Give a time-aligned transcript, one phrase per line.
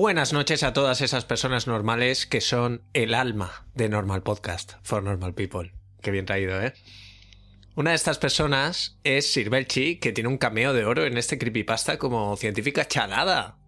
[0.00, 5.02] Buenas noches a todas esas personas normales que son el alma de Normal Podcast for
[5.02, 5.72] Normal People.
[6.00, 6.72] Qué bien traído, ¿eh?
[7.74, 11.36] Una de estas personas es Sir Belchi, que tiene un cameo de oro en este
[11.36, 13.58] creepypasta como científica chalada.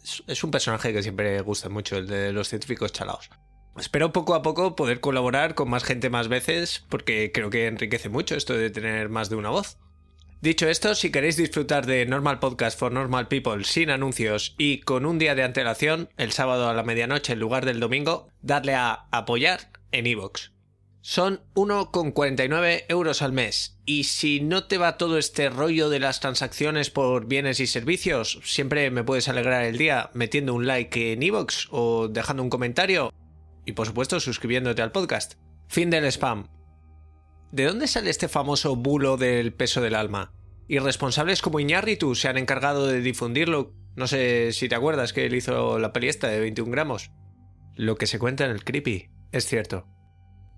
[0.00, 3.28] Es, es un personaje que siempre gusta mucho, el de los científicos chalados.
[3.76, 8.08] Espero poco a poco poder colaborar con más gente más veces, porque creo que enriquece
[8.08, 9.76] mucho esto de tener más de una voz.
[10.42, 15.04] Dicho esto, si queréis disfrutar de Normal Podcast for Normal People sin anuncios y con
[15.04, 19.06] un día de antelación, el sábado a la medianoche en lugar del domingo, dadle a
[19.10, 20.52] apoyar en iVoox.
[21.02, 23.76] Son 1,49 euros al mes.
[23.84, 28.40] Y si no te va todo este rollo de las transacciones por bienes y servicios,
[28.42, 33.12] siempre me puedes alegrar el día metiendo un like en iVoox o dejando un comentario.
[33.66, 35.34] Y por supuesto suscribiéndote al podcast.
[35.68, 36.59] Fin del spam.
[37.52, 40.32] ¿De dónde sale este famoso bulo del peso del alma?
[40.68, 43.74] Irresponsables como Iñárritu se han encargado de difundirlo.
[43.96, 47.10] No sé si te acuerdas que él hizo la peli esta de 21 gramos.
[47.74, 49.88] Lo que se cuenta en el creepy es cierto.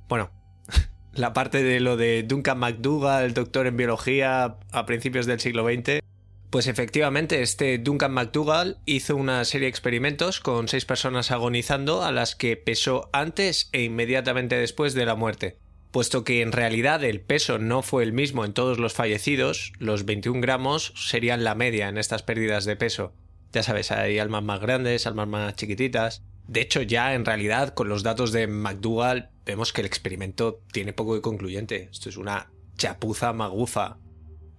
[0.06, 0.32] Bueno,
[1.14, 6.00] la parte de lo de Duncan McDougall, doctor en biología a principios del siglo XX,
[6.50, 12.12] pues efectivamente este Duncan McDougall hizo una serie de experimentos con seis personas agonizando a
[12.12, 15.61] las que pesó antes e inmediatamente después de la muerte.
[15.92, 20.06] Puesto que en realidad el peso no fue el mismo en todos los fallecidos, los
[20.06, 23.12] 21 gramos serían la media en estas pérdidas de peso.
[23.52, 26.22] Ya sabes, hay almas más grandes, almas más chiquititas.
[26.48, 30.94] De hecho, ya en realidad con los datos de McDougall vemos que el experimento tiene
[30.94, 31.90] poco de concluyente.
[31.92, 33.98] Esto es una chapuza magufa.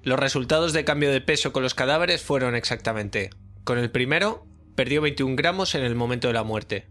[0.04, 3.32] Los resultados de cambio de peso con los cadáveres fueron exactamente.
[3.64, 6.90] Con el primero, perdió 21 gramos en el momento de la muerte.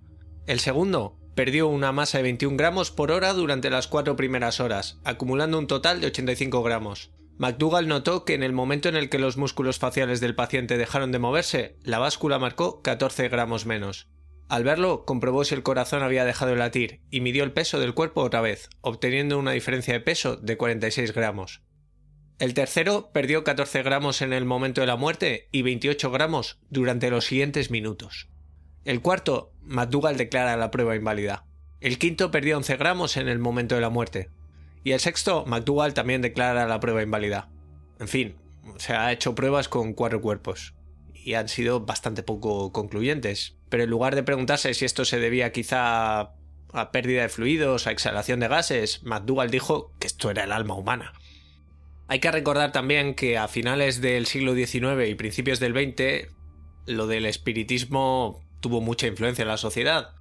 [0.48, 4.98] El segundo, perdió una masa de 21 gramos por hora durante las cuatro primeras horas,
[5.04, 7.10] acumulando un total de 85 gramos.
[7.38, 11.12] McDougall notó que en el momento en el que los músculos faciales del paciente dejaron
[11.12, 14.08] de moverse, la báscula marcó 14 gramos menos.
[14.48, 17.94] Al verlo, comprobó si el corazón había dejado de latir y midió el peso del
[17.94, 21.62] cuerpo otra vez, obteniendo una diferencia de peso de 46 gramos.
[22.38, 27.08] El tercero perdió 14 gramos en el momento de la muerte y 28 gramos durante
[27.08, 28.31] los siguientes minutos.
[28.84, 31.44] El cuarto, McDougall declara la prueba inválida.
[31.80, 34.30] El quinto perdió 11 gramos en el momento de la muerte.
[34.82, 37.48] Y el sexto, McDougall también declara la prueba inválida.
[38.00, 38.36] En fin,
[38.78, 40.74] se ha hecho pruebas con cuatro cuerpos.
[41.14, 43.56] Y han sido bastante poco concluyentes.
[43.68, 46.32] Pero en lugar de preguntarse si esto se debía quizá
[46.72, 50.74] a pérdida de fluidos, a exhalación de gases, McDougall dijo que esto era el alma
[50.74, 51.12] humana.
[52.08, 56.28] Hay que recordar también que a finales del siglo XIX y principios del XX,
[56.86, 60.14] lo del espiritismo tuvo mucha influencia en la sociedad.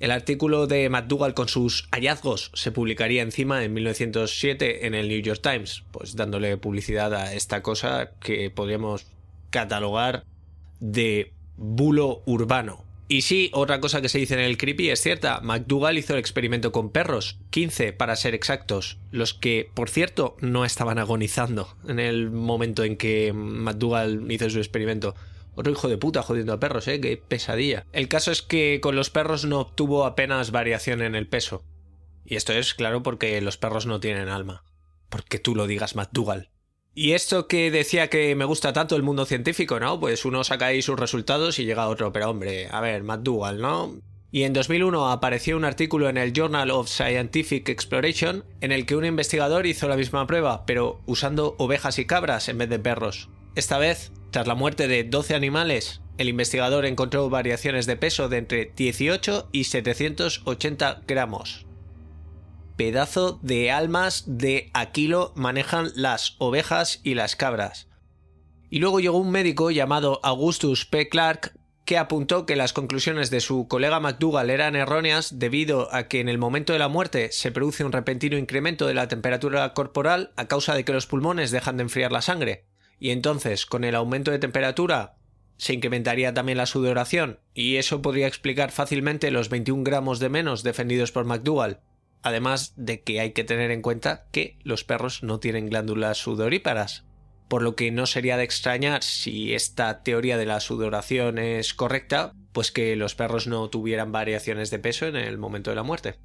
[0.00, 5.20] El artículo de McDougall con sus hallazgos se publicaría encima en 1907 en el New
[5.20, 9.06] York Times, pues dándole publicidad a esta cosa que podríamos
[9.50, 10.24] catalogar
[10.80, 12.84] de bulo urbano.
[13.08, 15.40] Y sí, otra cosa que se dice en el creepy es cierta.
[15.40, 20.64] McDougall hizo el experimento con perros, 15 para ser exactos, los que, por cierto, no
[20.64, 25.16] estaban agonizando en el momento en que McDougall hizo su experimento.
[25.54, 27.00] Otro hijo de puta jodiendo a perros, ¿eh?
[27.00, 27.86] Qué pesadilla.
[27.92, 31.64] El caso es que con los perros no obtuvo apenas variación en el peso.
[32.24, 34.64] Y esto es, claro, porque los perros no tienen alma.
[35.08, 36.50] Porque tú lo digas, McDougall.
[36.94, 39.98] Y esto que decía que me gusta tanto el mundo científico, ¿no?
[40.00, 42.12] Pues uno saca ahí sus resultados y llega otro.
[42.12, 44.00] Pero hombre, a ver, McDougall, ¿no?
[44.32, 48.94] Y en 2001 apareció un artículo en el Journal of Scientific Exploration en el que
[48.94, 53.28] un investigador hizo la misma prueba, pero usando ovejas y cabras en vez de perros.
[53.56, 58.38] Esta vez tras la muerte de 12 animales, el investigador encontró variaciones de peso de
[58.38, 61.66] entre 18 y 780 gramos.
[62.76, 67.88] Pedazo de almas de a kilo manejan las ovejas y las cabras.
[68.70, 71.08] Y luego llegó un médico llamado Augustus P.
[71.08, 71.52] Clark
[71.84, 76.28] que apuntó que las conclusiones de su colega McDougall eran erróneas debido a que en
[76.28, 80.46] el momento de la muerte se produce un repentino incremento de la temperatura corporal a
[80.46, 82.69] causa de que los pulmones dejan de enfriar la sangre,
[83.00, 85.16] y entonces con el aumento de temperatura
[85.56, 90.62] se incrementaría también la sudoración y eso podría explicar fácilmente los 21 gramos de menos
[90.62, 91.80] defendidos por McDougall.
[92.22, 97.04] Además de que hay que tener en cuenta que los perros no tienen glándulas sudoríparas,
[97.48, 102.34] por lo que no sería de extrañar si esta teoría de la sudoración es correcta,
[102.52, 106.16] pues que los perros no tuvieran variaciones de peso en el momento de la muerte.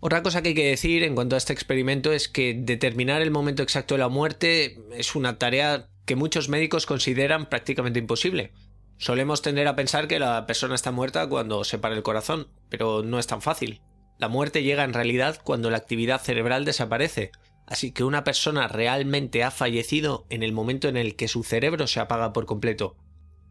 [0.00, 3.32] Otra cosa que hay que decir en cuanto a este experimento es que determinar el
[3.32, 8.52] momento exacto de la muerte es una tarea que muchos médicos consideran prácticamente imposible.
[8.96, 13.02] Solemos tender a pensar que la persona está muerta cuando se para el corazón, pero
[13.04, 13.82] no es tan fácil.
[14.18, 17.30] La muerte llega en realidad cuando la actividad cerebral desaparece,
[17.66, 21.86] así que una persona realmente ha fallecido en el momento en el que su cerebro
[21.86, 22.96] se apaga por completo.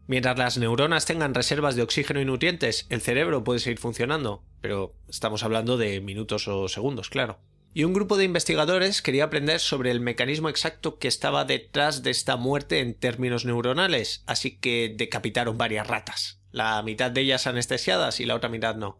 [0.08, 4.96] Mientras las neuronas tengan reservas de oxígeno y nutrientes, el cerebro puede seguir funcionando, pero
[5.08, 7.38] estamos hablando de minutos o segundos, claro.
[7.78, 12.10] Y un grupo de investigadores quería aprender sobre el mecanismo exacto que estaba detrás de
[12.10, 18.18] esta muerte en términos neuronales, así que decapitaron varias ratas, la mitad de ellas anestesiadas
[18.18, 18.98] y la otra mitad no.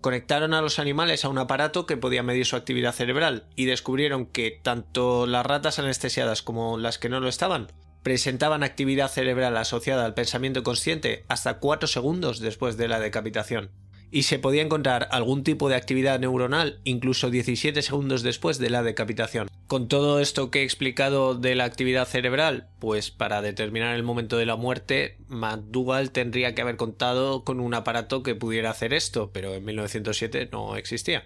[0.00, 4.26] Conectaron a los animales a un aparato que podía medir su actividad cerebral y descubrieron
[4.26, 7.68] que tanto las ratas anestesiadas como las que no lo estaban
[8.02, 13.70] presentaban actividad cerebral asociada al pensamiento consciente hasta 4 segundos después de la decapitación.
[14.10, 18.82] Y se podía encontrar algún tipo de actividad neuronal incluso 17 segundos después de la
[18.82, 19.48] decapitación.
[19.66, 24.36] Con todo esto que he explicado de la actividad cerebral, pues para determinar el momento
[24.36, 29.32] de la muerte, McDougall tendría que haber contado con un aparato que pudiera hacer esto,
[29.32, 31.24] pero en 1907 no existía.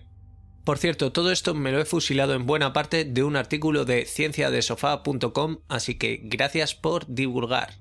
[0.65, 4.05] Por cierto, todo esto me lo he fusilado en buena parte de un artículo de
[4.05, 7.75] cienciadesofá.com, así que gracias por divulgar.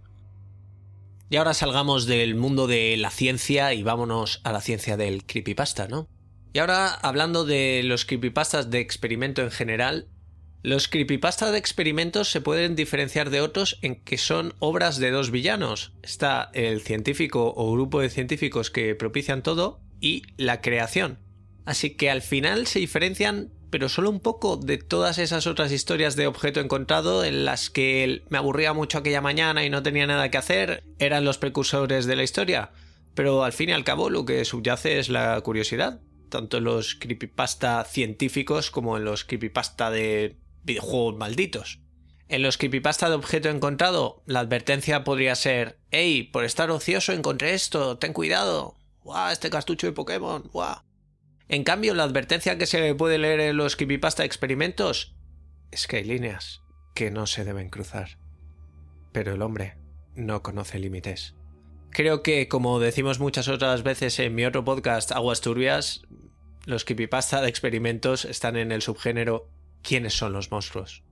[1.29, 5.87] Y ahora salgamos del mundo de la ciencia y vámonos a la ciencia del creepypasta,
[5.87, 6.07] ¿no?
[6.53, 10.07] Y ahora, hablando de los creepypastas de experimento en general,
[10.63, 15.29] los creepypasta de experimentos se pueden diferenciar de otros en que son obras de dos
[15.29, 15.93] villanos.
[16.01, 21.19] Está el científico o grupo de científicos que propician todo y la creación,
[21.69, 26.15] Así que al final se diferencian, pero solo un poco, de todas esas otras historias
[26.15, 30.29] de objeto encontrado en las que me aburría mucho aquella mañana y no tenía nada
[30.31, 32.71] que hacer, eran los precursores de la historia.
[33.15, 36.95] Pero al fin y al cabo lo que subyace es la curiosidad, tanto en los
[36.95, 41.79] creepypasta científicos como en los creepypasta de videojuegos malditos.
[42.27, 46.23] En los creepypasta de objeto encontrado, la advertencia podría ser: ¡Ey!
[46.23, 48.75] Por estar ocioso encontré esto, ten cuidado.
[49.03, 49.31] ¡Guau!
[49.31, 50.43] Este cartucho de Pokémon.
[50.53, 50.88] ¡Guau!
[51.49, 55.15] En cambio, la advertencia que se puede leer en los creepypasta experimentos
[55.71, 56.61] es que hay líneas
[56.93, 58.19] que no se deben cruzar.
[59.11, 59.75] Pero el hombre
[60.15, 61.35] no conoce límites.
[61.89, 66.03] Creo que, como decimos muchas otras veces en mi otro podcast, Aguas Turbias,
[66.65, 69.49] los creepypasta de experimentos están en el subgénero
[69.81, 71.03] ¿Quiénes son los monstruos?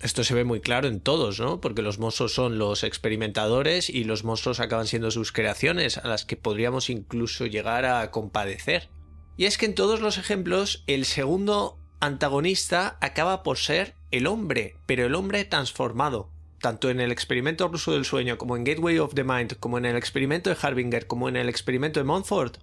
[0.00, 1.60] Esto se ve muy claro en todos, ¿no?
[1.60, 6.24] Porque los monstruos son los experimentadores y los monstruos acaban siendo sus creaciones, a las
[6.24, 8.88] que podríamos incluso llegar a compadecer.
[9.36, 14.76] Y es que en todos los ejemplos el segundo antagonista acaba por ser el hombre,
[14.86, 16.28] pero el hombre transformado.
[16.60, 19.84] Tanto en el experimento ruso del sueño, como en Gateway of the Mind, como en
[19.84, 22.58] el experimento de Harbinger, como en el experimento de Montfort,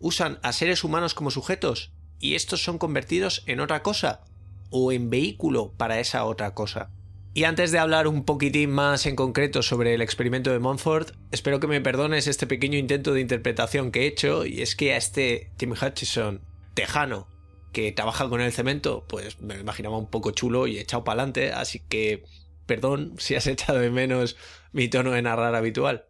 [0.00, 4.22] usan a seres humanos como sujetos y estos son convertidos en otra cosa
[4.70, 6.90] o en vehículo para esa otra cosa.
[7.34, 11.60] Y antes de hablar un poquitín más en concreto sobre el experimento de Montfort, espero
[11.60, 14.96] que me perdones este pequeño intento de interpretación que he hecho, y es que a
[14.96, 16.40] este Tim Hutchison,
[16.74, 17.28] tejano,
[17.72, 21.22] que trabaja con el cemento, pues me lo imaginaba un poco chulo y echado para
[21.22, 22.24] adelante, así que
[22.66, 24.36] perdón si has echado de menos
[24.72, 26.06] mi tono de narrar habitual.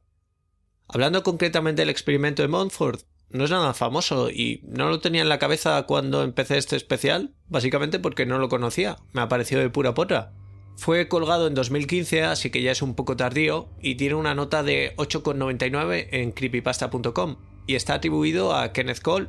[0.88, 5.28] Hablando concretamente del experimento de Montfort, no es nada famoso y no lo tenía en
[5.28, 9.68] la cabeza cuando empecé este especial, básicamente porque no lo conocía, me ha parecido de
[9.68, 10.32] pura potra.
[10.78, 14.62] Fue colgado en 2015, así que ya es un poco tardío, y tiene una nota
[14.62, 19.26] de 8,99 en creepypasta.com, y está atribuido a Kenneth Cole,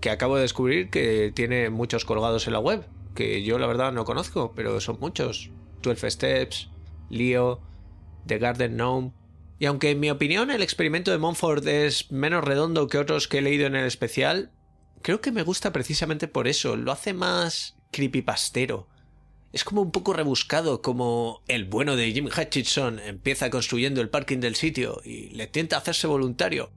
[0.00, 3.92] que acabo de descubrir que tiene muchos colgados en la web, que yo la verdad
[3.92, 5.50] no conozco, pero son muchos.
[5.82, 6.70] 12 Steps,
[7.10, 7.60] Leo,
[8.26, 9.12] The Garden Gnome.
[9.58, 13.38] Y aunque en mi opinión el experimento de Montfort es menos redondo que otros que
[13.38, 14.50] he leído en el especial,
[15.02, 18.88] creo que me gusta precisamente por eso, lo hace más creepypastero
[19.52, 24.38] es como un poco rebuscado, como el bueno de Jim Hutchinson empieza construyendo el parking
[24.38, 26.70] del sitio y le tienta hacerse voluntario.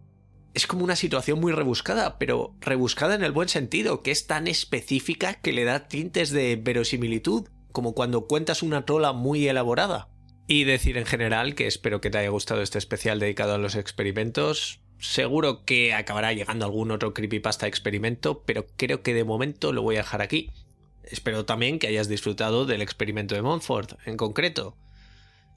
[0.56, 4.48] Es como una situación muy rebuscada, pero rebuscada en el buen sentido, que es tan
[4.48, 10.10] específica que le da tintes de verosimilitud, como cuando cuentas una trola muy elaborada.
[10.48, 13.76] Y decir en general que espero que te haya gustado este especial dedicado a los
[13.76, 14.82] experimentos.
[15.00, 19.96] Seguro que acabará llegando algún otro creepypasta experimento, pero creo que de momento lo voy
[19.96, 20.52] a dejar aquí.
[21.04, 24.78] Espero también que hayas disfrutado del experimento de Montfort en concreto.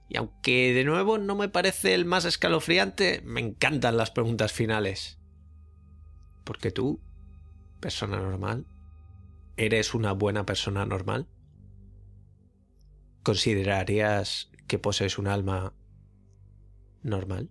[0.08, 5.18] Y aunque de nuevo no me parece el más escalofriante, me encantan las preguntas finales.
[6.44, 7.00] Porque tú,
[7.80, 8.66] persona normal,
[9.56, 11.28] ¿eres una buena persona normal?
[13.22, 15.74] ¿Considerarías que posees un alma
[17.02, 17.50] normal?